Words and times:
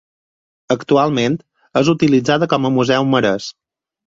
Actualment 0.75 1.35
és 1.83 1.93
utilitzada 1.93 2.49
com 2.55 2.67
a 2.67 2.73
Museu 2.79 3.07
Marès. 3.13 3.53